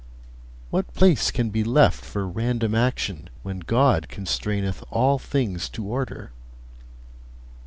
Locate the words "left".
1.63-2.03